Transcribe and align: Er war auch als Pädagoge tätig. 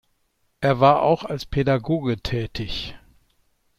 Er 0.61 0.79
war 0.79 1.03
auch 1.03 1.25
als 1.25 1.45
Pädagoge 1.45 2.17
tätig. 2.17 2.95